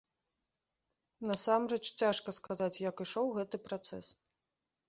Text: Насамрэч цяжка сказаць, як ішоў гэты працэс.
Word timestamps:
Насамрэч 1.31 1.79
цяжка 1.99 2.29
сказаць, 2.39 2.81
як 2.89 2.95
ішоў 3.07 3.27
гэты 3.37 3.57
працэс. 3.67 4.05